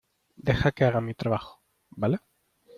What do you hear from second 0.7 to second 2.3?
que haga mi trabajo,¿ vale?